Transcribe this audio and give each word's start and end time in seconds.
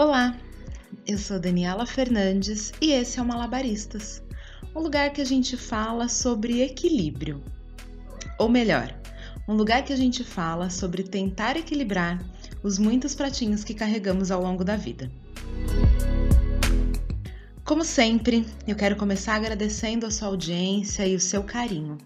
Olá, 0.00 0.34
eu 1.06 1.18
sou 1.18 1.38
Daniela 1.38 1.84
Fernandes 1.84 2.72
e 2.80 2.90
esse 2.90 3.18
é 3.18 3.22
o 3.22 3.26
Malabaristas, 3.26 4.22
um 4.74 4.80
lugar 4.80 5.12
que 5.12 5.20
a 5.20 5.26
gente 5.26 5.58
fala 5.58 6.08
sobre 6.08 6.62
equilíbrio. 6.62 7.44
Ou 8.38 8.48
melhor, 8.48 8.98
um 9.46 9.52
lugar 9.52 9.84
que 9.84 9.92
a 9.92 9.96
gente 9.96 10.24
fala 10.24 10.70
sobre 10.70 11.02
tentar 11.02 11.54
equilibrar 11.58 12.18
os 12.62 12.78
muitos 12.78 13.14
pratinhos 13.14 13.62
que 13.62 13.74
carregamos 13.74 14.30
ao 14.30 14.40
longo 14.40 14.64
da 14.64 14.74
vida. 14.74 15.12
Como 17.62 17.84
sempre, 17.84 18.46
eu 18.66 18.76
quero 18.76 18.96
começar 18.96 19.34
agradecendo 19.34 20.06
a 20.06 20.10
sua 20.10 20.28
audiência 20.28 21.06
e 21.06 21.14
o 21.14 21.20
seu 21.20 21.42
carinho. 21.42 21.98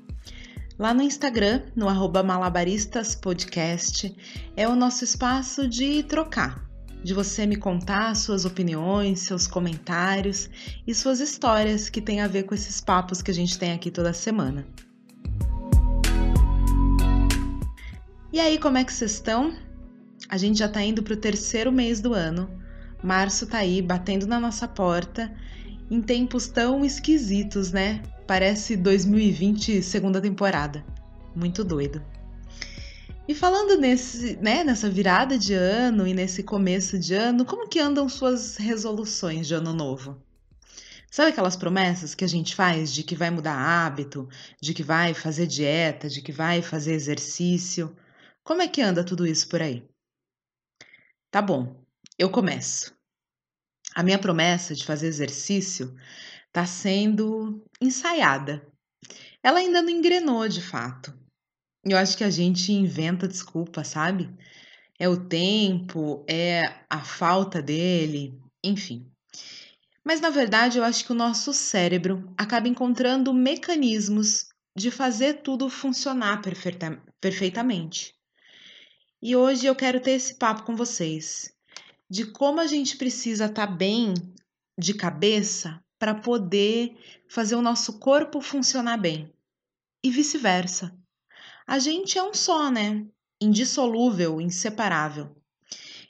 Lá 0.76 0.92
no 0.92 1.00
Instagram, 1.00 1.62
no 1.76 1.86
malabaristaspodcast, 2.24 4.16
é 4.56 4.66
o 4.66 4.74
nosso 4.74 5.04
espaço 5.04 5.68
de 5.68 6.02
trocar, 6.02 6.73
de 7.04 7.12
você 7.12 7.44
me 7.44 7.56
contar 7.56 8.16
suas 8.16 8.46
opiniões, 8.46 9.20
seus 9.20 9.46
comentários 9.46 10.48
e 10.86 10.94
suas 10.94 11.20
histórias 11.20 11.90
que 11.90 12.00
têm 12.00 12.22
a 12.22 12.26
ver 12.26 12.44
com 12.44 12.54
esses 12.54 12.80
papos 12.80 13.20
que 13.20 13.30
a 13.30 13.34
gente 13.34 13.58
tem 13.58 13.72
aqui 13.72 13.90
toda 13.90 14.14
semana. 14.14 14.66
E 18.32 18.40
aí, 18.40 18.58
como 18.58 18.78
é 18.78 18.84
que 18.84 18.92
vocês 18.92 19.12
estão? 19.12 19.54
A 20.30 20.38
gente 20.38 20.58
já 20.58 20.68
tá 20.68 20.82
indo 20.82 21.02
pro 21.02 21.14
terceiro 21.14 21.70
mês 21.70 22.00
do 22.00 22.14
ano. 22.14 22.48
Março 23.02 23.46
tá 23.46 23.58
aí 23.58 23.82
batendo 23.82 24.26
na 24.26 24.40
nossa 24.40 24.66
porta 24.66 25.30
em 25.90 26.00
tempos 26.00 26.48
tão 26.48 26.84
esquisitos, 26.84 27.70
né? 27.70 28.02
Parece 28.26 28.76
2020 28.76 29.82
segunda 29.82 30.22
temporada. 30.22 30.82
Muito 31.36 31.62
doido. 31.62 32.02
E 33.26 33.34
falando 33.34 33.78
nesse, 33.78 34.36
né, 34.36 34.62
nessa 34.62 34.90
virada 34.90 35.38
de 35.38 35.54
ano 35.54 36.06
e 36.06 36.12
nesse 36.12 36.42
começo 36.42 36.98
de 36.98 37.14
ano, 37.14 37.46
como 37.46 37.66
que 37.66 37.78
andam 37.78 38.06
suas 38.06 38.58
resoluções 38.58 39.46
de 39.46 39.54
ano 39.54 39.72
novo? 39.72 40.22
Sabe 41.10 41.30
aquelas 41.30 41.56
promessas 41.56 42.14
que 42.14 42.24
a 42.24 42.28
gente 42.28 42.54
faz 42.54 42.92
de 42.92 43.02
que 43.02 43.16
vai 43.16 43.30
mudar 43.30 43.56
hábito, 43.56 44.28
de 44.60 44.74
que 44.74 44.82
vai 44.82 45.14
fazer 45.14 45.46
dieta, 45.46 46.06
de 46.06 46.20
que 46.20 46.32
vai 46.32 46.60
fazer 46.60 46.92
exercício? 46.92 47.96
Como 48.42 48.60
é 48.60 48.68
que 48.68 48.82
anda 48.82 49.02
tudo 49.02 49.26
isso 49.26 49.48
por 49.48 49.62
aí? 49.62 49.88
Tá 51.30 51.40
bom, 51.40 51.82
eu 52.18 52.28
começo. 52.28 52.94
A 53.94 54.02
minha 54.02 54.18
promessa 54.18 54.74
de 54.74 54.84
fazer 54.84 55.06
exercício 55.06 55.96
está 56.48 56.66
sendo 56.66 57.64
ensaiada. 57.80 58.70
Ela 59.42 59.60
ainda 59.60 59.80
não 59.80 59.88
engrenou 59.88 60.46
de 60.46 60.60
fato. 60.60 61.23
Eu 61.84 61.98
acho 61.98 62.16
que 62.16 62.24
a 62.24 62.30
gente 62.30 62.72
inventa 62.72 63.28
desculpa, 63.28 63.84
sabe? 63.84 64.30
É 64.98 65.08
o 65.08 65.28
tempo, 65.28 66.24
é 66.28 66.62
a 66.88 67.04
falta 67.04 67.60
dele, 67.60 68.38
enfim. 68.62 69.10
Mas 70.04 70.20
na 70.20 70.30
verdade, 70.30 70.78
eu 70.78 70.84
acho 70.84 71.04
que 71.04 71.12
o 71.12 71.16
nosso 71.16 71.52
cérebro 71.52 72.32
acaba 72.38 72.68
encontrando 72.68 73.34
mecanismos 73.34 74.46
de 74.76 74.90
fazer 74.90 75.42
tudo 75.42 75.68
funcionar 75.68 76.40
perfeita, 76.40 77.02
perfeitamente. 77.20 78.14
E 79.22 79.36
hoje 79.36 79.66
eu 79.66 79.74
quero 79.74 80.00
ter 80.00 80.12
esse 80.12 80.36
papo 80.36 80.64
com 80.64 80.76
vocês 80.76 81.52
de 82.10 82.26
como 82.26 82.60
a 82.60 82.66
gente 82.66 82.96
precisa 82.96 83.46
estar 83.46 83.66
tá 83.66 83.72
bem 83.72 84.14
de 84.78 84.94
cabeça 84.94 85.82
para 85.98 86.14
poder 86.14 86.96
fazer 87.28 87.54
o 87.54 87.62
nosso 87.62 87.98
corpo 87.98 88.40
funcionar 88.40 88.98
bem. 88.98 89.32
E 90.02 90.10
vice-versa. 90.10 90.94
A 91.66 91.78
gente 91.78 92.18
é 92.18 92.22
um 92.22 92.34
só, 92.34 92.70
né? 92.70 93.06
Indissolúvel, 93.40 94.40
inseparável. 94.40 95.34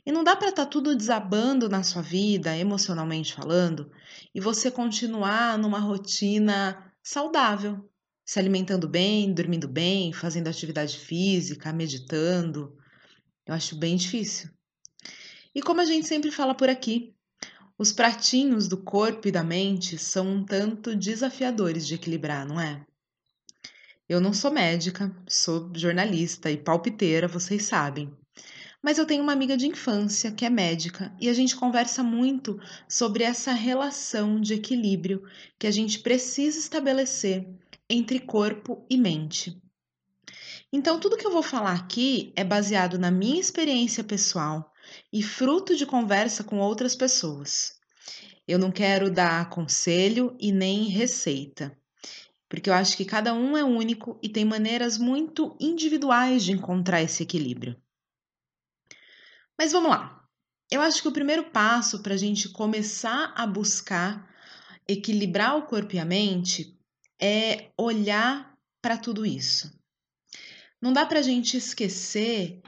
E 0.06 0.12
não 0.12 0.22
dá 0.22 0.36
para 0.36 0.48
estar 0.48 0.64
tá 0.64 0.70
tudo 0.70 0.94
desabando 0.94 1.68
na 1.68 1.82
sua 1.82 2.02
vida, 2.02 2.56
emocionalmente 2.56 3.32
falando, 3.32 3.90
e 4.34 4.40
você 4.40 4.70
continuar 4.70 5.56
numa 5.56 5.78
rotina 5.78 6.92
saudável, 7.02 7.88
se 8.24 8.38
alimentando 8.38 8.88
bem, 8.88 9.32
dormindo 9.32 9.68
bem, 9.68 10.12
fazendo 10.12 10.48
atividade 10.48 10.98
física, 10.98 11.72
meditando. 11.72 12.76
Eu 13.46 13.54
acho 13.54 13.76
bem 13.76 13.96
difícil. 13.96 14.50
E 15.54 15.62
como 15.62 15.80
a 15.80 15.84
gente 15.84 16.06
sempre 16.06 16.30
fala 16.30 16.54
por 16.54 16.68
aqui, 16.68 17.14
os 17.78 17.92
pratinhos 17.92 18.68
do 18.68 18.76
corpo 18.76 19.28
e 19.28 19.32
da 19.32 19.42
mente 19.42 19.98
são 19.98 20.26
um 20.28 20.44
tanto 20.44 20.94
desafiadores 20.94 21.86
de 21.86 21.94
equilibrar, 21.94 22.46
não 22.46 22.60
é? 22.60 22.84
Eu 24.06 24.20
não 24.20 24.34
sou 24.34 24.50
médica, 24.50 25.10
sou 25.26 25.72
jornalista 25.74 26.50
e 26.50 26.58
palpiteira, 26.58 27.26
vocês 27.26 27.64
sabem. 27.64 28.14
Mas 28.82 28.98
eu 28.98 29.06
tenho 29.06 29.22
uma 29.22 29.32
amiga 29.32 29.56
de 29.56 29.66
infância 29.66 30.30
que 30.30 30.44
é 30.44 30.50
médica 30.50 31.10
e 31.18 31.26
a 31.26 31.32
gente 31.32 31.56
conversa 31.56 32.02
muito 32.02 32.60
sobre 32.86 33.24
essa 33.24 33.52
relação 33.52 34.38
de 34.38 34.52
equilíbrio 34.52 35.24
que 35.58 35.66
a 35.66 35.70
gente 35.70 36.00
precisa 36.00 36.58
estabelecer 36.58 37.48
entre 37.88 38.20
corpo 38.20 38.84
e 38.90 38.98
mente. 38.98 39.58
Então, 40.70 41.00
tudo 41.00 41.16
que 41.16 41.26
eu 41.26 41.32
vou 41.32 41.42
falar 41.42 41.72
aqui 41.72 42.30
é 42.36 42.44
baseado 42.44 42.98
na 42.98 43.10
minha 43.10 43.40
experiência 43.40 44.04
pessoal 44.04 44.70
e 45.10 45.22
fruto 45.22 45.74
de 45.74 45.86
conversa 45.86 46.44
com 46.44 46.58
outras 46.58 46.94
pessoas. 46.94 47.72
Eu 48.46 48.58
não 48.58 48.70
quero 48.70 49.10
dar 49.10 49.48
conselho 49.48 50.36
e 50.38 50.52
nem 50.52 50.88
receita, 50.88 51.74
porque 52.48 52.68
eu 52.68 52.74
acho 52.74 52.96
que 52.96 53.04
cada 53.04 53.32
um 53.34 53.56
é 53.56 53.64
único 53.64 54.18
e 54.22 54.28
tem 54.28 54.44
maneiras 54.44 54.98
muito 54.98 55.56
individuais 55.60 56.44
de 56.44 56.52
encontrar 56.52 57.02
esse 57.02 57.22
equilíbrio. 57.22 57.76
Mas 59.58 59.72
vamos 59.72 59.90
lá. 59.90 60.26
Eu 60.70 60.80
acho 60.80 61.00
que 61.00 61.08
o 61.08 61.12
primeiro 61.12 61.50
passo 61.50 62.02
para 62.02 62.14
a 62.14 62.16
gente 62.16 62.48
começar 62.48 63.32
a 63.36 63.46
buscar 63.46 64.28
equilibrar 64.86 65.56
o 65.56 65.62
corpo 65.62 65.94
e 65.94 65.98
a 65.98 66.04
mente 66.04 66.78
é 67.20 67.70
olhar 67.78 68.56
para 68.82 68.98
tudo 68.98 69.24
isso. 69.24 69.72
Não 70.80 70.92
dá 70.92 71.06
para 71.06 71.20
a 71.20 71.22
gente 71.22 71.56
esquecer 71.56 72.60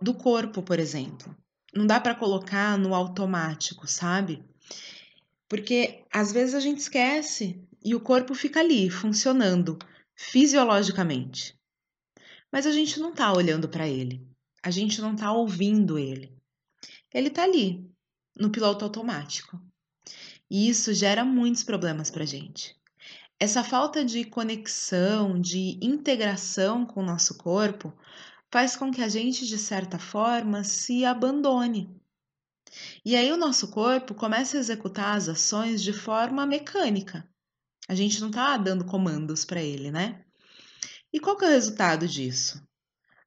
do 0.00 0.12
corpo, 0.12 0.62
por 0.62 0.78
exemplo 0.78 1.34
não 1.72 1.86
dá 1.86 1.98
para 1.98 2.14
colocar 2.14 2.76
no 2.76 2.94
automático, 2.94 3.86
sabe? 3.86 4.44
Porque 5.48 6.04
às 6.12 6.32
vezes 6.32 6.54
a 6.54 6.60
gente 6.60 6.78
esquece 6.78 7.66
e 7.84 7.94
o 7.94 8.00
corpo 8.00 8.34
fica 8.34 8.60
ali, 8.60 8.90
funcionando 8.90 9.78
fisiologicamente. 10.14 11.58
Mas 12.50 12.66
a 12.66 12.72
gente 12.72 13.00
não 13.00 13.12
tá 13.12 13.32
olhando 13.32 13.68
para 13.68 13.88
ele. 13.88 14.26
A 14.62 14.70
gente 14.70 15.00
não 15.00 15.16
tá 15.16 15.32
ouvindo 15.32 15.98
ele. 15.98 16.32
Ele 17.12 17.30
tá 17.30 17.42
ali, 17.42 17.90
no 18.36 18.50
piloto 18.50 18.84
automático. 18.84 19.60
E 20.50 20.68
isso 20.68 20.92
gera 20.92 21.24
muitos 21.24 21.64
problemas 21.64 22.10
pra 22.10 22.24
gente. 22.24 22.76
Essa 23.40 23.64
falta 23.64 24.04
de 24.04 24.24
conexão, 24.24 25.40
de 25.40 25.78
integração 25.82 26.86
com 26.86 27.00
o 27.00 27.04
nosso 27.04 27.36
corpo, 27.38 27.92
faz 28.52 28.76
com 28.76 28.92
que 28.92 29.02
a 29.02 29.08
gente, 29.08 29.46
de 29.46 29.58
certa 29.58 29.98
forma, 29.98 30.62
se 30.62 31.04
abandone. 31.04 31.90
E 33.04 33.16
aí 33.16 33.32
o 33.32 33.36
nosso 33.36 33.70
corpo 33.70 34.14
começa 34.14 34.56
a 34.56 34.60
executar 34.60 35.16
as 35.16 35.28
ações 35.28 35.82
de 35.82 35.92
forma 35.92 36.46
mecânica. 36.46 37.28
A 37.88 37.94
gente 37.94 38.20
não 38.20 38.28
está 38.28 38.56
dando 38.56 38.84
comandos 38.84 39.44
para 39.44 39.62
ele, 39.62 39.90
né? 39.90 40.24
E 41.12 41.20
qual 41.20 41.36
que 41.36 41.44
é 41.44 41.48
o 41.48 41.50
resultado 41.50 42.06
disso? 42.06 42.62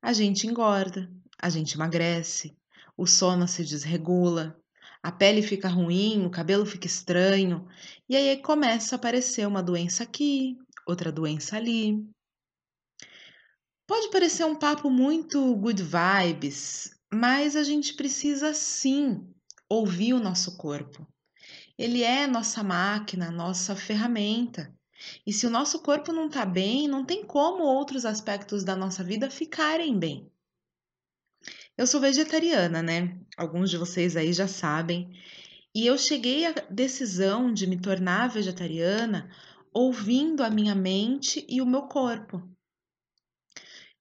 A 0.02 0.14
gente 0.14 0.48
engorda, 0.48 1.12
a 1.38 1.50
gente 1.50 1.76
emagrece, 1.76 2.56
o 2.98 3.06
sono 3.06 3.48
se 3.48 3.64
desregula, 3.64 4.60
a 5.04 5.12
pele 5.12 5.42
fica 5.42 5.68
ruim, 5.68 6.26
o 6.26 6.32
cabelo 6.32 6.66
fica 6.66 6.88
estranho, 6.88 7.68
e 8.10 8.16
aí 8.16 8.42
começa 8.42 8.96
a 8.96 8.98
aparecer 8.98 9.48
uma 9.48 9.62
doença 9.62 10.04
aqui, 10.04 10.58
outra 10.88 11.12
doença 11.12 11.58
ali. 11.58 12.04
Pode 13.88 14.10
parecer 14.10 14.46
um 14.46 14.56
papo 14.56 14.90
muito 14.90 15.56
good 15.58 15.84
vibes, 15.84 16.90
mas 17.14 17.56
a 17.56 17.64
gente 17.64 17.94
precisa 17.94 18.52
sim 18.54 19.32
ouvir 19.70 20.14
o 20.14 20.20
nosso 20.20 20.58
corpo. 20.58 21.08
Ele 21.78 22.04
é 22.04 22.26
nossa 22.26 22.64
máquina, 22.64 23.30
nossa 23.30 23.76
ferramenta. 23.76 24.74
E 25.26 25.34
se 25.34 25.46
o 25.46 25.50
nosso 25.50 25.80
corpo 25.80 26.14
não 26.14 26.28
está 26.28 26.46
bem, 26.46 26.88
não 26.88 27.06
tem 27.06 27.26
como 27.26 27.64
outros 27.64 28.06
aspectos 28.06 28.64
da 28.64 28.76
nossa 28.76 29.04
vida 29.04 29.30
ficarem 29.30 29.98
bem. 30.00 30.32
Eu 31.78 31.86
sou 31.86 32.00
vegetariana, 32.00 32.82
né? 32.82 33.20
Alguns 33.36 33.70
de 33.70 33.78
vocês 33.78 34.16
aí 34.16 34.32
já 34.32 34.48
sabem. 34.48 35.12
E 35.74 35.86
eu 35.86 35.98
cheguei 35.98 36.46
à 36.46 36.54
decisão 36.70 37.52
de 37.54 37.68
me 37.68 37.78
tornar 37.78 38.30
vegetariana 38.30 39.30
ouvindo 39.74 40.42
a 40.42 40.50
minha 40.50 40.74
mente 40.74 41.46
e 41.50 41.62
o 41.62 41.66
meu 41.66 41.82
corpo. 41.84 42.42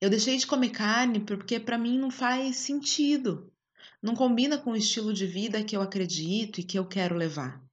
Eu 0.00 0.08
deixei 0.08 0.36
de 0.36 0.46
comer 0.46 0.70
carne 0.70 1.18
porque 1.18 1.58
para 1.58 1.76
mim 1.76 1.98
não 1.98 2.12
faz 2.12 2.58
sentido. 2.58 3.52
Não 4.00 4.14
combina 4.14 4.56
com 4.56 4.70
o 4.70 4.76
estilo 4.76 5.12
de 5.12 5.26
vida 5.26 5.64
que 5.64 5.76
eu 5.76 5.82
acredito 5.82 6.60
e 6.60 6.62
que 6.62 6.78
eu 6.78 6.86
quero 6.86 7.16
levar. 7.16 7.63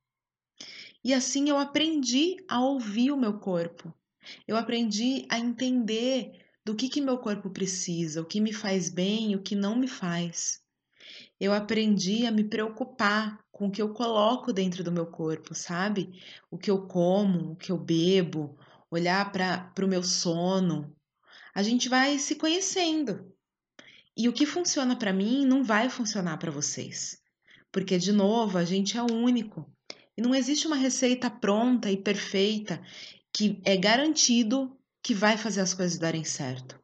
E 1.03 1.13
assim 1.13 1.49
eu 1.49 1.57
aprendi 1.57 2.37
a 2.47 2.61
ouvir 2.61 3.11
o 3.11 3.17
meu 3.17 3.39
corpo. 3.39 3.93
Eu 4.47 4.55
aprendi 4.55 5.25
a 5.29 5.39
entender 5.39 6.31
do 6.63 6.75
que, 6.75 6.89
que 6.89 7.01
meu 7.01 7.17
corpo 7.17 7.49
precisa, 7.49 8.21
o 8.21 8.25
que 8.25 8.39
me 8.39 8.53
faz 8.53 8.89
bem 8.89 9.35
o 9.35 9.41
que 9.41 9.55
não 9.55 9.75
me 9.75 9.87
faz. 9.87 10.61
Eu 11.39 11.53
aprendi 11.53 12.25
a 12.27 12.31
me 12.31 12.43
preocupar 12.43 13.43
com 13.51 13.67
o 13.67 13.71
que 13.71 13.81
eu 13.81 13.93
coloco 13.93 14.53
dentro 14.53 14.83
do 14.83 14.91
meu 14.91 15.07
corpo, 15.07 15.55
sabe? 15.55 16.11
O 16.51 16.57
que 16.57 16.69
eu 16.69 16.87
como, 16.87 17.51
o 17.51 17.55
que 17.55 17.71
eu 17.71 17.77
bebo, 17.77 18.57
olhar 18.91 19.31
para 19.31 19.85
o 19.85 19.87
meu 19.87 20.03
sono. 20.03 20.95
A 21.53 21.63
gente 21.63 21.89
vai 21.89 22.19
se 22.19 22.35
conhecendo. 22.35 23.33
E 24.15 24.29
o 24.29 24.33
que 24.33 24.45
funciona 24.45 24.95
para 24.95 25.13
mim 25.13 25.45
não 25.45 25.63
vai 25.63 25.89
funcionar 25.89 26.37
para 26.37 26.51
vocês. 26.51 27.19
Porque, 27.71 27.97
de 27.97 28.11
novo, 28.11 28.57
a 28.57 28.65
gente 28.65 28.97
é 28.97 29.01
único. 29.01 29.71
E 30.17 30.21
não 30.21 30.35
existe 30.35 30.67
uma 30.67 30.75
receita 30.75 31.29
pronta 31.29 31.89
e 31.89 31.97
perfeita 31.97 32.81
que 33.33 33.61
é 33.63 33.77
garantido 33.77 34.77
que 35.01 35.13
vai 35.13 35.37
fazer 35.37 35.61
as 35.61 35.73
coisas 35.73 35.97
darem 35.97 36.23
certo. 36.23 36.79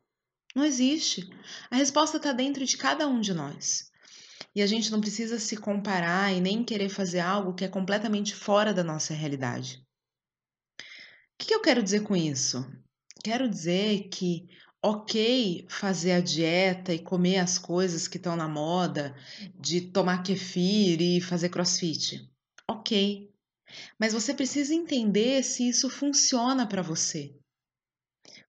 Não 0.56 0.64
existe. 0.64 1.30
A 1.70 1.76
resposta 1.76 2.18
está 2.18 2.32
dentro 2.32 2.66
de 2.66 2.78
cada 2.78 3.08
um 3.08 3.20
de 3.20 3.34
nós. 3.34 3.92
E 4.56 4.62
a 4.62 4.66
gente 4.66 4.92
não 4.92 5.00
precisa 5.00 5.38
se 5.40 5.56
comparar 5.56 6.34
e 6.34 6.42
nem 6.42 6.64
querer 6.64 6.90
fazer 6.90 7.20
algo 7.20 7.54
que 7.54 7.64
é 7.64 7.68
completamente 7.68 8.34
fora 8.34 8.74
da 8.74 8.84
nossa 8.84 9.14
realidade. 9.14 9.84
O 10.80 11.46
que 11.46 11.54
eu 11.54 11.62
quero 11.62 11.84
dizer 11.84 12.02
com 12.02 12.16
isso? 12.16 12.66
Quero 13.24 13.48
dizer 13.48 14.10
que 14.10 14.48
ok 14.82 15.68
fazer 15.70 16.14
a 16.14 16.22
dieta 16.22 16.94
e 16.94 17.00
comer 17.00 17.38
as 17.38 17.60
coisas 17.60 18.08
que 18.08 18.18
estão 18.18 18.36
na 18.36 18.48
moda, 18.48 19.16
de 19.60 19.82
tomar 19.82 20.24
kefir 20.24 21.00
e 21.02 21.22
fazer 21.22 21.50
crossfit. 21.50 22.28
Ok. 22.70 23.32
Mas 24.00 24.14
você 24.14 24.34
precisa 24.34 24.74
entender 24.74 25.44
se 25.44 25.68
isso 25.68 25.90
funciona 25.90 26.68
para 26.68 26.82
você. 26.82 27.36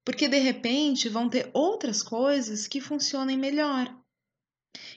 Porque 0.05 0.29
de 0.29 0.39
repente 0.39 1.09
vão 1.09 1.29
ter 1.29 1.51
outras 1.53 2.03
coisas 2.03 2.67
que 2.67 2.81
funcionem 2.81 3.37
melhor. 3.37 3.95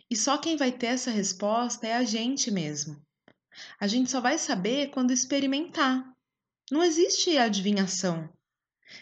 E 0.09 0.15
só 0.15 0.37
quem 0.37 0.57
vai 0.57 0.71
ter 0.71 0.87
essa 0.87 1.11
resposta 1.11 1.87
é 1.87 1.93
a 1.93 2.03
gente 2.03 2.51
mesmo. 2.51 3.01
A 3.79 3.87
gente 3.87 4.09
só 4.09 4.21
vai 4.21 4.37
saber 4.37 4.91
quando 4.91 5.11
experimentar. 5.11 6.11
Não 6.71 6.83
existe 6.83 7.37
adivinhação. 7.37 8.29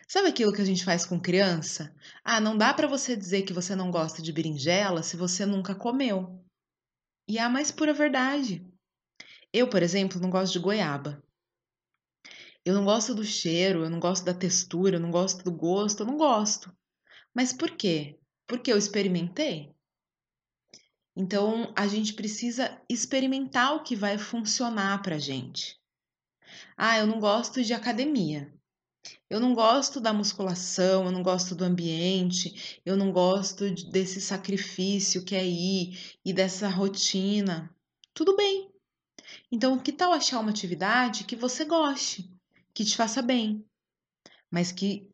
Sabe 0.07 0.29
aquilo 0.29 0.53
que 0.53 0.61
a 0.61 0.65
gente 0.65 0.85
faz 0.85 1.05
com 1.05 1.19
criança? 1.19 1.95
Ah, 2.23 2.39
não 2.39 2.57
dá 2.57 2.73
para 2.73 2.87
você 2.87 3.15
dizer 3.15 3.43
que 3.43 3.53
você 3.53 3.75
não 3.75 3.91
gosta 3.91 4.21
de 4.21 4.31
berinjela 4.31 5.03
se 5.03 5.17
você 5.17 5.45
nunca 5.45 5.75
comeu. 5.75 6.43
E 7.27 7.37
é 7.37 7.41
a 7.41 7.49
mais 7.49 7.71
pura 7.71 7.93
verdade. 7.93 8.65
Eu, 9.53 9.69
por 9.69 9.81
exemplo, 9.81 10.19
não 10.19 10.29
gosto 10.29 10.53
de 10.53 10.59
goiaba. 10.59 11.23
Eu 12.63 12.75
não 12.75 12.85
gosto 12.85 13.15
do 13.15 13.23
cheiro, 13.23 13.83
eu 13.83 13.89
não 13.89 13.99
gosto 13.99 14.25
da 14.25 14.33
textura, 14.33 14.97
eu 14.97 14.99
não 14.99 15.09
gosto 15.09 15.43
do 15.43 15.51
gosto, 15.51 16.01
eu 16.01 16.05
não 16.05 16.17
gosto. 16.17 16.71
Mas 17.33 17.51
por 17.51 17.71
quê? 17.71 18.19
Porque 18.45 18.71
eu 18.71 18.77
experimentei. 18.77 19.73
Então 21.15 21.73
a 21.75 21.87
gente 21.87 22.13
precisa 22.13 22.79
experimentar 22.87 23.75
o 23.75 23.83
que 23.83 23.95
vai 23.95 24.17
funcionar 24.17 25.01
pra 25.01 25.17
gente. 25.17 25.79
Ah, 26.77 26.97
eu 26.97 27.07
não 27.07 27.19
gosto 27.19 27.63
de 27.63 27.73
academia. 27.73 28.53
Eu 29.29 29.39
não 29.39 29.53
gosto 29.53 29.99
da 29.99 30.13
musculação, 30.13 31.05
eu 31.05 31.11
não 31.11 31.23
gosto 31.23 31.55
do 31.55 31.63
ambiente, 31.63 32.81
eu 32.85 32.97
não 32.97 33.11
gosto 33.11 33.69
desse 33.91 34.19
sacrifício 34.19 35.23
que 35.23 35.35
é 35.35 35.45
ir 35.45 36.17
e 36.23 36.33
dessa 36.33 36.67
rotina. 36.67 37.73
Tudo 38.13 38.35
bem. 38.35 38.68
Então, 39.51 39.79
que 39.79 39.91
tal 39.91 40.13
achar 40.13 40.39
uma 40.39 40.51
atividade 40.51 41.23
que 41.23 41.35
você 41.35 41.65
goste? 41.65 42.29
que 42.79 42.85
te 42.85 42.95
faça 42.95 43.21
bem, 43.21 43.65
mas 44.49 44.71
que 44.71 45.09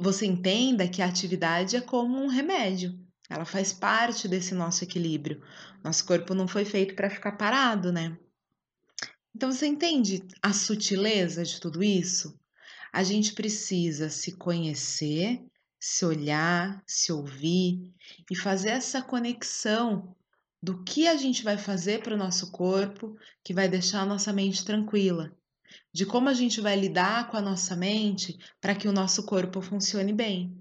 você 0.00 0.26
entenda 0.26 0.86
que 0.86 1.02
a 1.02 1.06
atividade 1.06 1.74
é 1.74 1.80
como 1.80 2.18
um 2.18 2.28
remédio. 2.28 2.98
Ela 3.30 3.46
faz 3.46 3.72
parte 3.72 4.28
desse 4.28 4.54
nosso 4.54 4.84
equilíbrio. 4.84 5.42
Nosso 5.82 6.04
corpo 6.04 6.34
não 6.34 6.46
foi 6.46 6.66
feito 6.66 6.94
para 6.94 7.08
ficar 7.08 7.32
parado, 7.32 7.90
né? 7.90 8.16
Então 9.34 9.50
você 9.50 9.66
entende 9.66 10.22
a 10.42 10.52
sutileza 10.52 11.42
de 11.42 11.58
tudo 11.58 11.82
isso? 11.82 12.38
A 12.92 13.02
gente 13.02 13.32
precisa 13.32 14.10
se 14.10 14.32
conhecer, 14.32 15.42
se 15.80 16.04
olhar, 16.04 16.82
se 16.86 17.10
ouvir 17.10 17.90
e 18.30 18.36
fazer 18.36 18.68
essa 18.68 19.00
conexão 19.00 20.14
do 20.62 20.82
que 20.84 21.08
a 21.08 21.16
gente 21.16 21.42
vai 21.42 21.58
fazer 21.58 22.02
para 22.02 22.14
o 22.14 22.18
nosso 22.18 22.52
corpo 22.52 23.16
que 23.42 23.52
vai 23.52 23.68
deixar 23.68 24.02
a 24.02 24.06
nossa 24.06 24.32
mente 24.32 24.64
tranquila 24.64 25.34
de 25.92 26.06
como 26.06 26.28
a 26.28 26.34
gente 26.34 26.60
vai 26.60 26.76
lidar 26.76 27.30
com 27.30 27.36
a 27.36 27.42
nossa 27.42 27.76
mente 27.76 28.38
para 28.60 28.74
que 28.74 28.88
o 28.88 28.92
nosso 28.92 29.24
corpo 29.24 29.60
funcione 29.60 30.12
bem. 30.12 30.56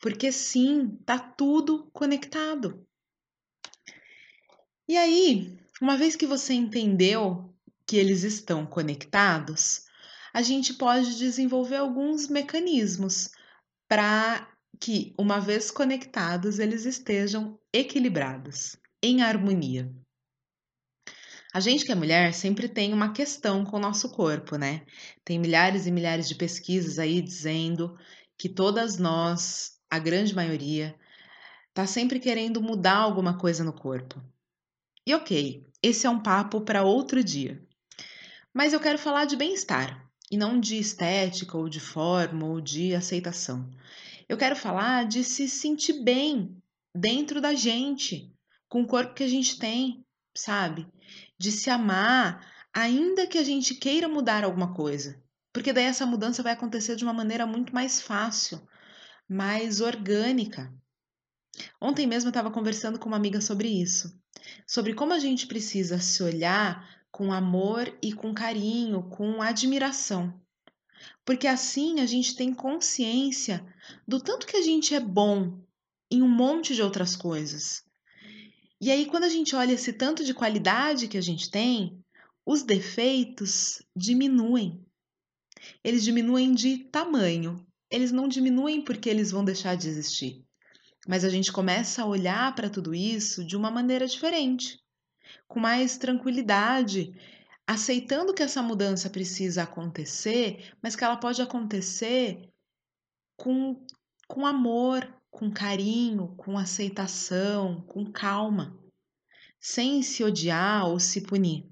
Porque 0.00 0.30
sim, 0.32 0.98
tá 1.04 1.18
tudo 1.18 1.88
conectado. 1.92 2.86
E 4.86 4.96
aí, 4.96 5.58
uma 5.80 5.96
vez 5.96 6.14
que 6.14 6.26
você 6.26 6.52
entendeu 6.52 7.54
que 7.86 7.96
eles 7.96 8.22
estão 8.22 8.66
conectados, 8.66 9.84
a 10.32 10.42
gente 10.42 10.74
pode 10.74 11.16
desenvolver 11.16 11.76
alguns 11.76 12.28
mecanismos 12.28 13.30
para 13.88 14.50
que, 14.80 15.14
uma 15.18 15.40
vez 15.40 15.70
conectados, 15.70 16.58
eles 16.58 16.84
estejam 16.84 17.58
equilibrados, 17.72 18.76
em 19.04 19.20
harmonia. 19.20 19.94
A 21.52 21.60
gente 21.60 21.84
que 21.84 21.92
é 21.92 21.94
mulher 21.94 22.32
sempre 22.32 22.66
tem 22.68 22.94
uma 22.94 23.12
questão 23.12 23.62
com 23.62 23.76
o 23.76 23.80
nosso 23.80 24.10
corpo, 24.10 24.56
né? 24.56 24.84
Tem 25.22 25.38
milhares 25.38 25.86
e 25.86 25.92
milhares 25.92 26.26
de 26.26 26.34
pesquisas 26.34 26.98
aí 26.98 27.20
dizendo 27.20 27.96
que 28.38 28.48
todas 28.48 28.98
nós, 28.98 29.78
a 29.90 29.98
grande 29.98 30.34
maioria, 30.34 30.98
tá 31.74 31.86
sempre 31.86 32.18
querendo 32.18 32.62
mudar 32.62 32.96
alguma 32.96 33.36
coisa 33.38 33.62
no 33.62 33.74
corpo. 33.74 34.20
E 35.06 35.14
ok, 35.14 35.64
esse 35.82 36.06
é 36.06 36.10
um 36.10 36.22
papo 36.22 36.62
para 36.62 36.82
outro 36.82 37.22
dia. 37.22 37.62
Mas 38.54 38.72
eu 38.72 38.80
quero 38.80 38.98
falar 38.98 39.26
de 39.26 39.36
bem-estar 39.36 40.02
e 40.30 40.36
não 40.38 40.58
de 40.58 40.78
estética 40.78 41.58
ou 41.58 41.68
de 41.68 41.78
forma 41.78 42.46
ou 42.46 42.58
de 42.58 42.94
aceitação. 42.94 43.70
Eu 44.26 44.38
quero 44.38 44.56
falar 44.56 45.06
de 45.06 45.22
se 45.22 45.46
sentir 45.46 46.02
bem 46.02 46.56
dentro 46.94 47.40
da 47.40 47.52
gente, 47.52 48.33
com 48.74 48.82
o 48.82 48.86
corpo 48.88 49.14
que 49.14 49.22
a 49.22 49.28
gente 49.28 49.56
tem, 49.56 50.04
sabe? 50.36 50.84
de 51.38 51.52
se 51.52 51.70
amar, 51.70 52.44
ainda 52.72 53.24
que 53.24 53.38
a 53.38 53.44
gente 53.44 53.76
queira 53.76 54.08
mudar 54.08 54.42
alguma 54.42 54.74
coisa. 54.74 55.22
Porque 55.52 55.72
daí 55.72 55.84
essa 55.84 56.04
mudança 56.04 56.42
vai 56.42 56.54
acontecer 56.54 56.96
de 56.96 57.04
uma 57.04 57.12
maneira 57.12 57.46
muito 57.46 57.72
mais 57.72 58.00
fácil, 58.00 58.60
mais 59.28 59.80
orgânica. 59.80 60.74
Ontem 61.80 62.04
mesmo 62.04 62.26
eu 62.28 62.30
estava 62.30 62.50
conversando 62.50 62.98
com 62.98 63.06
uma 63.06 63.16
amiga 63.16 63.40
sobre 63.40 63.68
isso, 63.68 64.12
sobre 64.66 64.92
como 64.92 65.12
a 65.12 65.20
gente 65.20 65.46
precisa 65.46 66.00
se 66.00 66.20
olhar 66.24 66.84
com 67.12 67.32
amor 67.32 67.96
e 68.02 68.12
com 68.12 68.34
carinho, 68.34 69.04
com 69.04 69.40
admiração. 69.40 70.34
Porque 71.24 71.46
assim 71.46 72.00
a 72.00 72.06
gente 72.06 72.34
tem 72.34 72.52
consciência 72.52 73.64
do 74.08 74.18
tanto 74.18 74.48
que 74.48 74.56
a 74.56 74.62
gente 74.62 74.96
é 74.96 75.00
bom 75.00 75.62
em 76.10 76.22
um 76.22 76.28
monte 76.28 76.74
de 76.74 76.82
outras 76.82 77.14
coisas. 77.14 77.83
E 78.84 78.90
aí, 78.90 79.06
quando 79.06 79.24
a 79.24 79.30
gente 79.30 79.56
olha 79.56 79.72
esse 79.72 79.94
tanto 79.94 80.22
de 80.22 80.34
qualidade 80.34 81.08
que 81.08 81.16
a 81.16 81.20
gente 81.22 81.50
tem, 81.50 82.04
os 82.44 82.62
defeitos 82.62 83.82
diminuem. 83.96 84.84
Eles 85.82 86.04
diminuem 86.04 86.52
de 86.52 86.84
tamanho. 86.90 87.66
Eles 87.90 88.12
não 88.12 88.28
diminuem 88.28 88.84
porque 88.84 89.08
eles 89.08 89.30
vão 89.30 89.42
deixar 89.42 89.74
de 89.74 89.88
existir. 89.88 90.44
Mas 91.08 91.24
a 91.24 91.30
gente 91.30 91.50
começa 91.50 92.02
a 92.02 92.06
olhar 92.06 92.54
para 92.54 92.68
tudo 92.68 92.94
isso 92.94 93.42
de 93.42 93.56
uma 93.56 93.70
maneira 93.70 94.06
diferente, 94.06 94.78
com 95.48 95.58
mais 95.58 95.96
tranquilidade, 95.96 97.18
aceitando 97.66 98.34
que 98.34 98.42
essa 98.42 98.62
mudança 98.62 99.08
precisa 99.08 99.62
acontecer, 99.62 100.74
mas 100.82 100.94
que 100.94 101.02
ela 101.02 101.16
pode 101.16 101.40
acontecer 101.40 102.50
com, 103.38 103.82
com 104.28 104.44
amor, 104.44 105.10
com 105.34 105.50
carinho, 105.50 106.28
com 106.36 106.56
aceitação, 106.56 107.80
com 107.82 108.10
calma, 108.10 108.78
sem 109.60 110.00
se 110.00 110.22
odiar 110.22 110.86
ou 110.86 111.00
se 111.00 111.22
punir. 111.22 111.68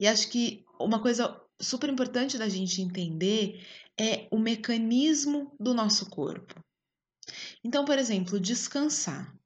E 0.00 0.08
acho 0.08 0.30
que 0.30 0.64
uma 0.80 1.00
coisa 1.00 1.38
super 1.60 1.90
importante 1.90 2.38
da 2.38 2.48
gente 2.48 2.80
entender 2.80 3.62
é 4.00 4.26
o 4.30 4.38
mecanismo 4.38 5.54
do 5.60 5.74
nosso 5.74 6.08
corpo. 6.08 6.58
Então, 7.62 7.84
por 7.84 7.98
exemplo, 7.98 8.40
descansar. 8.40 9.36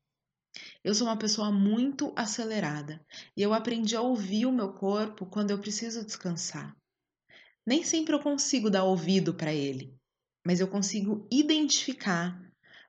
Eu 0.85 0.95
sou 0.95 1.09
uma 1.09 1.19
pessoa 1.19 1.51
muito 1.51 2.13
acelerada 2.15 3.05
e 3.37 3.43
eu 3.43 3.53
aprendi 3.53 3.97
a 3.97 4.01
ouvir 4.01 4.47
o 4.47 4.53
meu 4.53 4.73
corpo 4.73 5.27
quando 5.27 5.51
eu 5.51 5.59
preciso 5.59 6.07
descansar. 6.07 6.75
Nem 7.67 7.83
sempre 7.83 8.15
eu 8.15 8.21
consigo 8.21 8.71
dar 8.71 8.85
ouvido 8.85 9.35
para 9.35 9.53
ele, 9.53 9.99
mas 10.45 10.61
eu 10.61 10.69
consigo 10.69 11.27
identificar 11.31 12.41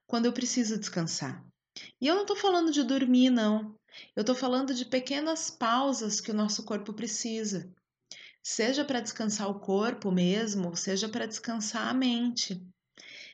quando 0.07 0.25
eu 0.25 0.33
preciso 0.33 0.77
descansar. 0.77 1.45
E 2.01 2.07
eu 2.07 2.15
não 2.15 2.23
estou 2.23 2.35
falando 2.35 2.71
de 2.71 2.83
dormir, 2.83 3.29
não. 3.29 3.75
Eu 4.15 4.21
estou 4.21 4.35
falando 4.35 4.73
de 4.73 4.85
pequenas 4.85 5.49
pausas 5.49 6.19
que 6.21 6.31
o 6.31 6.35
nosso 6.35 6.63
corpo 6.63 6.93
precisa. 6.93 7.71
Seja 8.41 8.85
para 8.85 9.01
descansar 9.01 9.49
o 9.49 9.59
corpo 9.59 10.11
mesmo, 10.11 10.75
seja 10.75 11.09
para 11.09 11.27
descansar 11.27 11.87
a 11.87 11.93
mente. 11.93 12.65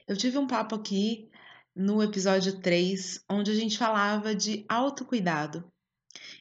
Eu 0.08 0.18
tive 0.18 0.38
um 0.38 0.48
papo 0.48 0.76
aqui 0.76 1.30
no 1.76 2.02
episódio 2.02 2.60
3, 2.60 3.24
onde 3.30 3.52
a 3.52 3.56
gente 3.56 3.78
falava 3.78 4.34
de 4.34 4.66
autocuidado. 4.68 5.70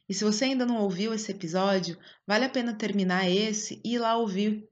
E 0.08 0.14
se 0.14 0.24
você 0.24 0.44
ainda 0.44 0.64
não 0.64 0.80
ouviu 0.80 1.12
esse 1.12 1.30
episódio, 1.32 1.98
vale 2.26 2.44
a 2.44 2.50
pena 2.50 2.74
terminar 2.74 3.28
esse 3.28 3.80
e 3.84 3.94
ir 3.94 3.98
lá 3.98 4.16
ouvir, 4.16 4.68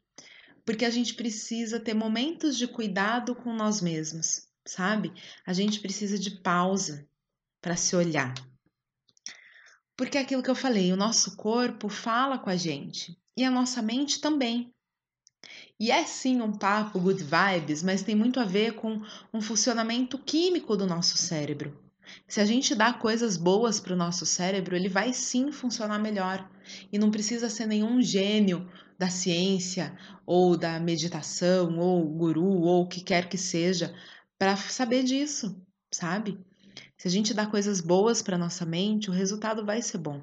porque 0.65 0.85
a 0.85 0.91
gente 0.91 1.15
precisa 1.15 1.81
ter 1.81 1.95
momentos 1.95 2.57
de 2.57 2.67
cuidado 2.67 3.35
com 3.35 3.53
nós 3.53 3.81
mesmos, 3.81 4.47
sabe? 4.65 5.13
A 5.47 5.53
gente 5.53 5.81
precisa 5.81 6.19
de 6.19 6.31
pausa 6.31 7.07
para 7.61 7.77
se 7.77 7.95
olhar. 7.97 8.35
Porque 9.97 10.19
é 10.19 10.21
aquilo 10.21 10.43
que 10.43 10.51
eu 10.51 10.55
falei, 10.55 10.93
o 10.93 10.97
nosso 10.97 11.37
corpo 11.37 11.89
fala 11.89 12.39
com 12.39 12.51
a 12.51 12.57
gente 12.57 13.17
e 13.37 13.45
a 13.45 13.51
nossa 13.51 13.83
mente 13.83 14.21
também. 14.21 14.73
E 15.79 15.91
é 15.91 16.05
sim 16.05 16.41
um 16.41 16.53
papo 16.53 17.01
good 17.01 17.23
vibes, 17.23 17.83
mas 17.83 18.03
tem 18.03 18.15
muito 18.15 18.39
a 18.39 18.45
ver 18.45 18.75
com 18.75 19.03
um 19.33 19.41
funcionamento 19.41 20.17
químico 20.19 20.77
do 20.77 20.87
nosso 20.87 21.19
cérebro. 21.19 21.77
Se 22.29 22.41
a 22.41 22.45
gente 22.45 22.75
dá 22.75 22.93
coisas 22.93 23.37
boas 23.37 23.81
para 23.81 23.95
o 23.95 23.97
nosso 23.97 24.25
cérebro, 24.27 24.77
ele 24.77 24.89
vai 24.89 25.13
sim 25.13 25.51
funcionar 25.51 25.99
melhor. 25.99 26.49
E 26.93 26.99
não 26.99 27.11
precisa 27.11 27.49
ser 27.51 27.67
nenhum 27.67 28.01
gênio 28.01 28.71
da 28.99 29.09
ciência 29.09 29.97
ou 30.27 30.57
da 30.57 30.79
meditação 30.79 31.79
ou 31.79 32.09
guru 32.09 32.63
ou 32.63 32.83
o 32.83 32.89
que 32.89 33.01
quer 33.01 33.29
que 33.29 33.39
seja 33.39 33.95
para 34.39 34.57
saber 34.57 35.03
disso, 35.05 35.61
sabe? 35.93 36.39
Se 36.97 37.09
a 37.09 37.11
gente 37.11 37.35
dá 37.35 37.47
coisas 37.47 37.81
boas 37.81 38.23
para 38.23 38.39
nossa 38.39 38.65
mente, 38.65 39.11
o 39.11 39.13
resultado 39.13 39.65
vai 39.65 39.83
ser 39.83 39.99
bom. 39.99 40.23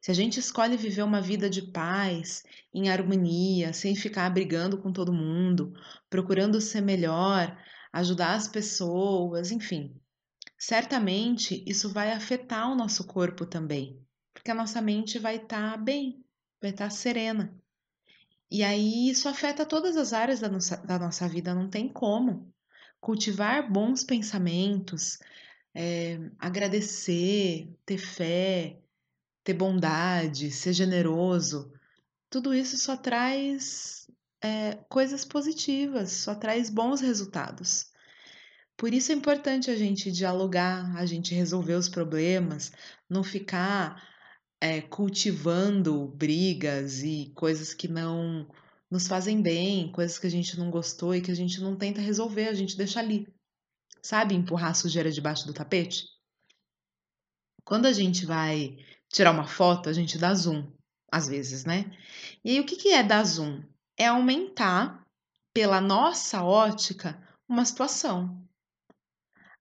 Se 0.00 0.10
a 0.10 0.14
gente 0.14 0.38
escolhe 0.38 0.76
viver 0.76 1.02
uma 1.02 1.20
vida 1.20 1.48
de 1.48 1.62
paz, 1.62 2.44
em 2.72 2.88
harmonia, 2.88 3.72
sem 3.72 3.96
ficar 3.96 4.28
brigando 4.30 4.78
com 4.78 4.92
todo 4.92 5.12
mundo, 5.12 5.72
procurando 6.08 6.60
ser 6.60 6.80
melhor, 6.80 7.56
ajudar 7.92 8.34
as 8.34 8.48
pessoas, 8.48 9.50
enfim, 9.50 9.94
certamente 10.58 11.64
isso 11.66 11.92
vai 11.92 12.12
afetar 12.12 12.70
o 12.70 12.76
nosso 12.76 13.06
corpo 13.06 13.44
também, 13.44 14.00
porque 14.32 14.50
a 14.50 14.54
nossa 14.54 14.80
mente 14.80 15.18
vai 15.18 15.36
estar 15.36 15.72
tá 15.72 15.76
bem, 15.76 16.24
vai 16.60 16.70
estar 16.70 16.88
tá 16.88 16.90
serena. 16.90 17.54
E 18.52 18.62
aí 18.62 19.08
isso 19.08 19.30
afeta 19.30 19.64
todas 19.64 19.96
as 19.96 20.12
áreas 20.12 20.40
da 20.40 20.48
nossa, 20.50 20.76
da 20.76 20.98
nossa 20.98 21.26
vida, 21.26 21.54
não 21.54 21.70
tem 21.70 21.88
como. 21.88 22.52
Cultivar 23.00 23.72
bons 23.72 24.04
pensamentos, 24.04 25.18
é, 25.74 26.18
agradecer, 26.38 27.74
ter 27.86 27.96
fé, 27.96 28.78
ter 29.42 29.54
bondade, 29.54 30.50
ser 30.50 30.74
generoso, 30.74 31.72
tudo 32.28 32.54
isso 32.54 32.76
só 32.76 32.94
traz 32.94 34.06
é, 34.42 34.74
coisas 34.86 35.24
positivas, 35.24 36.12
só 36.12 36.34
traz 36.34 36.68
bons 36.68 37.00
resultados. 37.00 37.90
Por 38.76 38.92
isso 38.92 39.12
é 39.12 39.14
importante 39.14 39.70
a 39.70 39.76
gente 39.76 40.12
dialogar, 40.12 40.94
a 40.94 41.06
gente 41.06 41.34
resolver 41.34 41.74
os 41.74 41.88
problemas, 41.88 42.70
não 43.08 43.24
ficar 43.24 44.11
é, 44.62 44.80
cultivando 44.80 46.06
brigas 46.06 47.02
e 47.02 47.32
coisas 47.34 47.74
que 47.74 47.88
não 47.88 48.48
nos 48.88 49.08
fazem 49.08 49.42
bem, 49.42 49.90
coisas 49.90 50.20
que 50.20 50.26
a 50.28 50.30
gente 50.30 50.56
não 50.56 50.70
gostou 50.70 51.12
e 51.12 51.20
que 51.20 51.32
a 51.32 51.34
gente 51.34 51.60
não 51.60 51.74
tenta 51.74 52.00
resolver, 52.00 52.46
a 52.46 52.54
gente 52.54 52.76
deixa 52.76 53.00
ali. 53.00 53.26
Sabe 54.00 54.36
empurrar 54.36 54.70
a 54.70 54.74
sujeira 54.74 55.10
debaixo 55.10 55.48
do 55.48 55.52
tapete? 55.52 56.04
Quando 57.64 57.86
a 57.86 57.92
gente 57.92 58.24
vai 58.24 58.76
tirar 59.08 59.32
uma 59.32 59.48
foto, 59.48 59.88
a 59.88 59.92
gente 59.92 60.16
dá 60.16 60.32
zoom, 60.32 60.70
às 61.10 61.26
vezes, 61.26 61.64
né? 61.64 61.90
E 62.44 62.52
aí, 62.52 62.60
o 62.60 62.64
que, 62.64 62.76
que 62.76 62.90
é 62.90 63.02
dar 63.02 63.24
zoom? 63.24 63.64
É 63.96 64.06
aumentar, 64.06 65.04
pela 65.52 65.80
nossa 65.80 66.44
ótica, 66.44 67.20
uma 67.48 67.64
situação. 67.64 68.40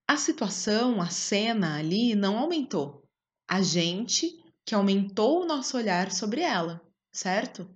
A 0.07 0.15
situação, 0.15 1.01
a 1.01 1.09
cena 1.09 1.79
ali 1.79 2.13
não 2.13 2.37
aumentou. 2.37 3.03
A 3.49 3.63
gente 3.63 4.40
que 4.71 4.75
aumentou 4.75 5.41
o 5.41 5.45
nosso 5.45 5.75
olhar 5.75 6.13
sobre 6.13 6.39
ela, 6.39 6.81
certo? 7.11 7.69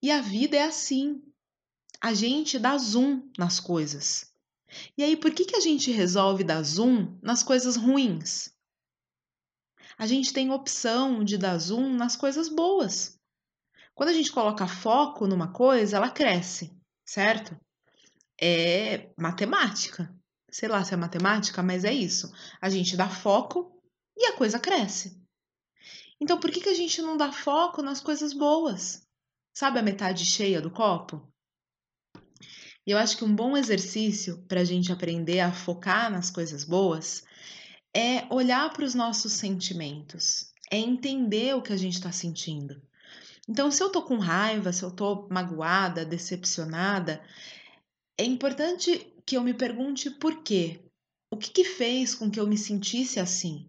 E 0.00 0.12
a 0.12 0.20
vida 0.20 0.56
é 0.56 0.62
assim. 0.62 1.20
A 2.00 2.14
gente 2.14 2.56
dá 2.56 2.78
zoom 2.78 3.28
nas 3.36 3.58
coisas. 3.58 4.32
E 4.96 5.02
aí, 5.02 5.16
por 5.16 5.32
que, 5.34 5.44
que 5.44 5.56
a 5.56 5.60
gente 5.60 5.90
resolve 5.90 6.44
dar 6.44 6.62
zoom 6.62 7.18
nas 7.20 7.42
coisas 7.42 7.74
ruins? 7.74 8.56
a 9.98 10.06
gente 10.06 10.32
tem 10.32 10.52
opção 10.52 11.24
de 11.24 11.36
dar 11.36 11.58
zoom 11.58 11.96
nas 11.96 12.14
coisas 12.14 12.48
boas. 12.48 13.18
Quando 13.92 14.10
a 14.10 14.12
gente 14.12 14.30
coloca 14.30 14.68
foco 14.68 15.26
numa 15.26 15.52
coisa, 15.52 15.96
ela 15.96 16.10
cresce, 16.10 16.72
certo? 17.04 17.58
É 18.40 19.10
matemática. 19.18 20.14
Sei 20.48 20.68
lá 20.68 20.84
se 20.84 20.94
é 20.94 20.96
matemática, 20.96 21.60
mas 21.60 21.84
é 21.84 21.92
isso. 21.92 22.32
A 22.60 22.70
gente 22.70 22.96
dá 22.96 23.08
foco 23.08 23.82
e 24.16 24.26
a 24.26 24.36
coisa 24.36 24.60
cresce. 24.60 25.18
Então, 26.20 26.38
por 26.38 26.50
que, 26.50 26.60
que 26.60 26.68
a 26.68 26.74
gente 26.74 27.00
não 27.00 27.16
dá 27.16 27.32
foco 27.32 27.82
nas 27.82 28.00
coisas 28.00 28.32
boas? 28.32 29.06
Sabe 29.54 29.78
a 29.78 29.82
metade 29.82 30.24
cheia 30.24 30.60
do 30.60 30.70
copo? 30.70 31.26
E 32.86 32.90
eu 32.90 32.98
acho 32.98 33.18
que 33.18 33.24
um 33.24 33.34
bom 33.34 33.56
exercício 33.56 34.38
para 34.48 34.62
a 34.62 34.64
gente 34.64 34.90
aprender 34.90 35.40
a 35.40 35.52
focar 35.52 36.10
nas 36.10 36.30
coisas 36.30 36.64
boas 36.64 37.22
é 37.94 38.32
olhar 38.32 38.72
para 38.72 38.84
os 38.84 38.94
nossos 38.94 39.32
sentimentos, 39.34 40.52
é 40.70 40.78
entender 40.78 41.54
o 41.54 41.62
que 41.62 41.72
a 41.72 41.76
gente 41.76 41.94
está 41.94 42.10
sentindo. 42.10 42.80
Então, 43.48 43.70
se 43.70 43.82
eu 43.82 43.90
tô 43.90 44.02
com 44.02 44.18
raiva, 44.18 44.72
se 44.72 44.82
eu 44.82 44.90
tô 44.90 45.26
magoada, 45.30 46.04
decepcionada, 46.04 47.22
é 48.16 48.24
importante 48.24 49.12
que 49.24 49.36
eu 49.36 49.42
me 49.42 49.54
pergunte 49.54 50.10
por 50.10 50.42
quê. 50.42 50.80
O 51.30 51.36
que, 51.36 51.50
que 51.50 51.64
fez 51.64 52.14
com 52.14 52.30
que 52.30 52.40
eu 52.40 52.46
me 52.46 52.56
sentisse 52.56 53.20
assim? 53.20 53.68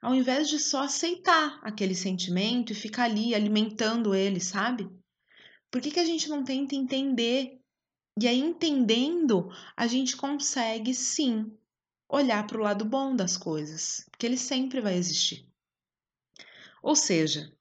Ao 0.00 0.14
invés 0.14 0.48
de 0.48 0.58
só 0.58 0.84
aceitar 0.84 1.58
aquele 1.62 1.94
sentimento 1.94 2.72
e 2.72 2.76
ficar 2.76 3.04
ali 3.04 3.34
alimentando 3.34 4.14
ele, 4.14 4.40
sabe? 4.40 4.88
Por 5.70 5.80
que, 5.80 5.90
que 5.90 6.00
a 6.00 6.04
gente 6.04 6.28
não 6.28 6.44
tenta 6.44 6.74
entender? 6.74 7.60
E 8.18 8.26
aí, 8.26 8.38
entendendo, 8.38 9.50
a 9.76 9.86
gente 9.86 10.16
consegue 10.16 10.94
sim 10.94 11.52
olhar 12.08 12.46
para 12.46 12.58
o 12.58 12.62
lado 12.62 12.84
bom 12.84 13.14
das 13.14 13.36
coisas, 13.36 14.06
porque 14.10 14.26
ele 14.26 14.38
sempre 14.38 14.80
vai 14.80 14.94
existir. 14.94 15.46
Ou 16.82 16.94
seja, 16.94 17.52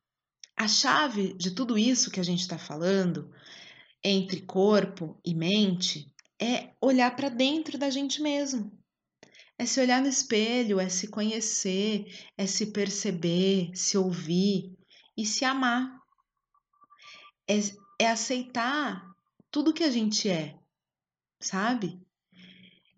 a 0.56 0.68
chave 0.68 1.34
de 1.34 1.52
tudo 1.52 1.78
isso 1.78 2.12
que 2.12 2.20
a 2.20 2.24
gente 2.24 2.42
está 2.42 2.58
falando, 2.58 3.32
entre 4.04 4.42
corpo 4.42 5.20
e 5.26 5.34
mente, 5.34 6.14
é 6.40 6.74
olhar 6.80 7.16
para 7.16 7.30
dentro 7.30 7.78
da 7.78 7.90
gente 7.90 8.22
mesmo. 8.22 8.72
É 9.58 9.66
se 9.66 9.80
olhar 9.80 10.02
no 10.02 10.08
espelho, 10.08 10.80
é 10.80 10.90
se 10.90 11.08
conhecer, 11.08 12.06
é 12.38 12.46
se 12.46 12.68
perceber, 12.68 13.72
se 13.74 13.98
ouvir 13.98 14.78
e 15.18 15.26
se 15.26 15.46
amar. 15.46 16.00
É, 17.48 17.56
é 18.00 18.10
aceitar 18.10 19.10
tudo 19.50 19.74
que 19.74 19.84
a 19.84 19.92
gente 19.92 20.30
é, 20.30 20.60
sabe? 21.40 22.06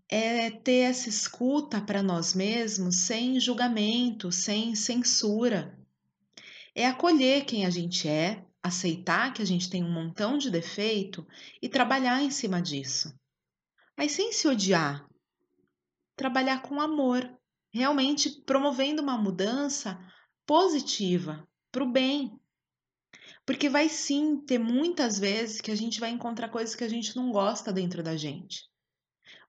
é 0.08 0.50
ter 0.50 0.88
essa 0.90 1.08
escuta 1.08 1.80
para 1.82 2.02
nós 2.02 2.34
mesmos 2.34 2.96
sem 2.96 3.38
julgamento, 3.38 4.32
sem 4.32 4.74
censura. 4.74 5.78
É 6.74 6.86
acolher 6.86 7.44
quem 7.44 7.66
a 7.66 7.70
gente 7.70 8.08
é, 8.08 8.42
aceitar 8.62 9.34
que 9.34 9.42
a 9.42 9.44
gente 9.44 9.68
tem 9.68 9.84
um 9.84 9.92
montão 9.92 10.38
de 10.38 10.50
defeito 10.50 11.26
e 11.60 11.68
trabalhar 11.68 12.22
em 12.22 12.30
cima 12.30 12.62
disso. 12.62 13.14
Mas 13.96 14.12
sem 14.12 14.32
se 14.32 14.48
odiar. 14.48 15.06
Trabalhar 16.18 16.62
com 16.62 16.80
amor, 16.80 17.30
realmente 17.72 18.42
promovendo 18.44 19.00
uma 19.00 19.16
mudança 19.16 19.96
positiva 20.44 21.48
para 21.70 21.84
o 21.84 21.88
bem. 21.88 22.36
Porque 23.46 23.68
vai 23.68 23.88
sim 23.88 24.36
ter 24.44 24.58
muitas 24.58 25.16
vezes 25.16 25.60
que 25.60 25.70
a 25.70 25.76
gente 25.76 26.00
vai 26.00 26.10
encontrar 26.10 26.48
coisas 26.48 26.74
que 26.74 26.82
a 26.82 26.88
gente 26.88 27.14
não 27.14 27.30
gosta 27.30 27.72
dentro 27.72 28.02
da 28.02 28.16
gente. 28.16 28.68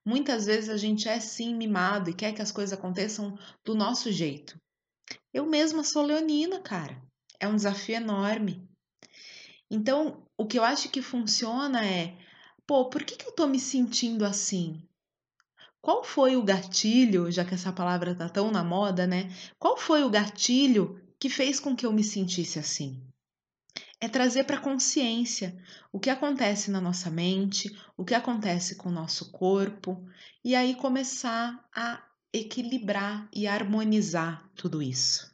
Muitas 0.04 0.46
vezes 0.46 0.70
a 0.70 0.76
gente 0.76 1.08
é 1.08 1.18
sim 1.18 1.56
mimado 1.56 2.08
e 2.08 2.14
quer 2.14 2.32
que 2.32 2.40
as 2.40 2.52
coisas 2.52 2.72
aconteçam 2.78 3.36
do 3.64 3.74
nosso 3.74 4.12
jeito. 4.12 4.56
Eu 5.34 5.46
mesma 5.46 5.82
sou 5.82 6.04
leonina, 6.04 6.60
cara. 6.60 7.02
É 7.40 7.48
um 7.48 7.56
desafio 7.56 7.96
enorme. 7.96 8.64
Então, 9.68 10.24
o 10.38 10.46
que 10.46 10.56
eu 10.56 10.62
acho 10.62 10.88
que 10.88 11.02
funciona 11.02 11.84
é, 11.84 12.16
pô, 12.64 12.88
por 12.88 13.02
que, 13.02 13.16
que 13.16 13.26
eu 13.26 13.32
tô 13.32 13.48
me 13.48 13.58
sentindo 13.58 14.24
assim? 14.24 14.80
Qual 15.82 16.04
foi 16.04 16.36
o 16.36 16.42
gatilho, 16.42 17.30
já 17.30 17.44
que 17.44 17.54
essa 17.54 17.72
palavra 17.72 18.14
tá 18.14 18.28
tão 18.28 18.50
na 18.50 18.62
moda, 18.62 19.06
né? 19.06 19.30
Qual 19.58 19.76
foi 19.76 20.04
o 20.04 20.10
gatilho 20.10 21.00
que 21.18 21.28
fez 21.28 21.58
com 21.58 21.74
que 21.74 21.86
eu 21.86 21.92
me 21.92 22.04
sentisse 22.04 22.58
assim? 22.58 23.02
é 24.00 24.08
trazer 24.08 24.44
para 24.44 24.60
consciência 24.60 25.54
o 25.92 26.00
que 26.00 26.08
acontece 26.08 26.70
na 26.70 26.80
nossa 26.80 27.10
mente, 27.10 27.70
o 27.96 28.04
que 28.04 28.14
acontece 28.14 28.76
com 28.76 28.88
o 28.88 28.92
nosso 28.92 29.30
corpo, 29.30 30.02
e 30.42 30.54
aí 30.54 30.74
começar 30.74 31.62
a 31.74 32.02
equilibrar 32.32 33.28
e 33.34 33.46
harmonizar 33.46 34.48
tudo 34.54 34.82
isso. 34.82 35.30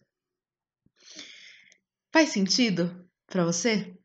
Faz 2.12 2.30
sentido 2.30 3.08
para 3.26 3.44
você? 3.44 3.96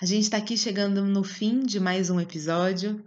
A 0.00 0.06
gente 0.06 0.22
está 0.22 0.38
aqui 0.38 0.56
chegando 0.56 1.04
no 1.04 1.22
fim 1.22 1.60
de 1.60 1.78
mais 1.78 2.08
um 2.08 2.18
episódio 2.18 3.04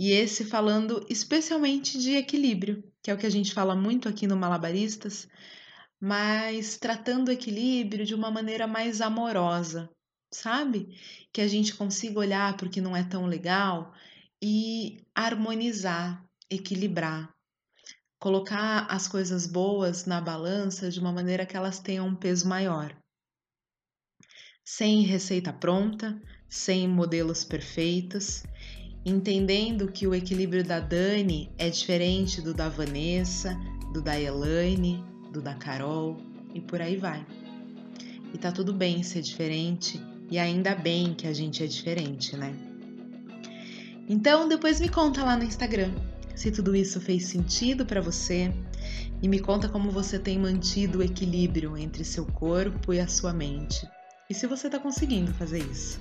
e 0.00 0.12
esse 0.12 0.46
falando 0.46 1.04
especialmente 1.10 1.98
de 1.98 2.16
equilíbrio, 2.16 2.82
que 3.02 3.10
é 3.10 3.14
o 3.14 3.18
que 3.18 3.26
a 3.26 3.30
gente 3.30 3.52
fala 3.52 3.76
muito 3.76 4.08
aqui 4.08 4.26
no 4.26 4.34
Malabaristas, 4.34 5.28
mas 6.00 6.78
tratando 6.78 7.28
o 7.28 7.32
equilíbrio 7.32 8.06
de 8.06 8.14
uma 8.14 8.30
maneira 8.30 8.66
mais 8.66 9.02
amorosa, 9.02 9.90
sabe? 10.32 10.98
Que 11.30 11.42
a 11.42 11.46
gente 11.46 11.74
consiga 11.76 12.18
olhar 12.18 12.56
para 12.56 12.66
o 12.66 12.70
que 12.70 12.80
não 12.80 12.96
é 12.96 13.04
tão 13.04 13.26
legal 13.26 13.92
e 14.42 15.04
harmonizar, 15.14 16.24
equilibrar, 16.48 17.30
colocar 18.18 18.86
as 18.86 19.06
coisas 19.06 19.46
boas 19.46 20.06
na 20.06 20.18
balança 20.18 20.90
de 20.90 20.98
uma 20.98 21.12
maneira 21.12 21.44
que 21.44 21.58
elas 21.58 21.78
tenham 21.78 22.06
um 22.06 22.16
peso 22.16 22.48
maior. 22.48 22.96
Sem 24.64 25.02
receita 25.02 25.52
pronta, 25.52 26.18
sem 26.48 26.88
modelos 26.88 27.44
perfeitos, 27.44 28.44
entendendo 29.04 29.90
que 29.90 30.06
o 30.06 30.14
equilíbrio 30.14 30.64
da 30.64 30.78
Dani 30.78 31.50
é 31.56 31.70
diferente 31.70 32.40
do 32.40 32.52
da 32.52 32.68
Vanessa, 32.68 33.58
do 33.92 34.02
da 34.02 34.18
Elaine, 34.20 35.04
do 35.32 35.40
da 35.40 35.54
Carol 35.54 36.18
e 36.54 36.60
por 36.60 36.80
aí 36.80 36.96
vai. 36.96 37.24
E 38.32 38.38
tá 38.38 38.52
tudo 38.52 38.72
bem 38.72 39.02
ser 39.02 39.22
diferente 39.22 40.00
e 40.30 40.38
ainda 40.38 40.74
bem 40.74 41.14
que 41.14 41.26
a 41.26 41.32
gente 41.32 41.62
é 41.62 41.66
diferente, 41.66 42.36
né? 42.36 42.54
Então 44.08 44.48
depois 44.48 44.80
me 44.80 44.88
conta 44.88 45.24
lá 45.24 45.36
no 45.36 45.44
Instagram 45.44 45.92
se 46.34 46.50
tudo 46.50 46.74
isso 46.74 47.00
fez 47.00 47.26
sentido 47.26 47.84
para 47.84 48.00
você 48.00 48.52
e 49.22 49.28
me 49.28 49.38
conta 49.38 49.68
como 49.68 49.90
você 49.90 50.18
tem 50.18 50.38
mantido 50.38 50.98
o 50.98 51.02
equilíbrio 51.02 51.76
entre 51.76 52.04
seu 52.04 52.24
corpo 52.24 52.94
e 52.94 53.00
a 53.00 53.06
sua 53.06 53.32
mente. 53.32 53.86
E 54.28 54.34
se 54.34 54.46
você 54.46 54.68
está 54.68 54.78
conseguindo 54.78 55.32
fazer 55.34 55.58
isso 55.58 56.00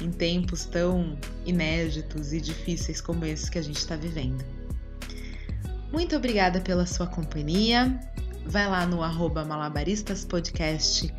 em 0.00 0.10
tempos 0.10 0.64
tão 0.64 1.18
inéditos 1.44 2.32
e 2.32 2.40
difíceis 2.40 3.00
como 3.00 3.24
esses 3.24 3.48
que 3.48 3.58
a 3.58 3.62
gente 3.62 3.78
está 3.78 3.96
vivendo. 3.96 4.44
Muito 5.92 6.16
obrigada 6.16 6.60
pela 6.60 6.86
sua 6.86 7.06
companhia. 7.06 7.98
Vai 8.46 8.68
lá 8.68 8.86
no 8.86 9.02
arroba 9.02 9.44
malabaristaspodcast, 9.44 11.12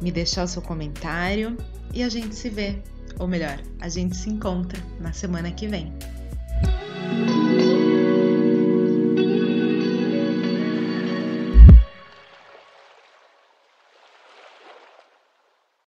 me 0.00 0.10
deixar 0.10 0.44
o 0.44 0.48
seu 0.48 0.62
comentário 0.62 1.56
e 1.94 2.02
a 2.02 2.08
gente 2.08 2.34
se 2.34 2.50
vê, 2.50 2.82
ou 3.18 3.26
melhor, 3.26 3.60
a 3.80 3.88
gente 3.88 4.16
se 4.16 4.28
encontra 4.28 4.80
na 5.00 5.12
semana 5.12 5.50
que 5.50 5.66
vem. 5.66 5.92